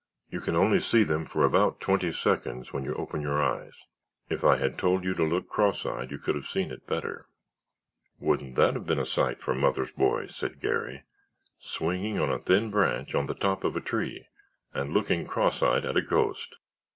You 0.31 0.39
can 0.39 0.55
only 0.55 0.79
see 0.79 1.03
them 1.03 1.27
for 1.27 1.45
about 1.45 1.79
twenty 1.79 2.11
seconds 2.11 2.73
when 2.73 2.83
you 2.83 2.95
open 2.95 3.21
your 3.21 3.39
eyes. 3.39 3.75
If 4.31 4.43
I'd 4.43 4.59
have 4.59 4.75
told 4.77 5.03
you 5.03 5.13
to 5.13 5.23
look 5.23 5.47
cross 5.47 5.85
eyed 5.85 6.09
you 6.09 6.17
could 6.17 6.33
have 6.33 6.47
seen 6.47 6.71
it 6.71 6.87
better." 6.87 7.27
"Wouldn't 8.17 8.55
that 8.55 8.73
have 8.73 8.87
been 8.87 8.97
a 8.97 9.05
sight 9.05 9.41
for 9.43 9.53
mother's 9.53 9.91
boy!" 9.91 10.25
said 10.25 10.59
Garry. 10.59 11.03
"Swinging 11.59 12.19
on 12.19 12.31
a 12.31 12.39
thin 12.39 12.71
branch 12.71 13.13
on 13.13 13.27
the 13.27 13.35
top 13.35 13.63
of 13.63 13.75
a 13.75 13.79
tree 13.79 14.25
and 14.73 14.91
looking 14.91 15.27
cross 15.27 15.61
eyed 15.61 15.85
at 15.85 15.95
a 15.97 16.01
ghost! 16.01 16.55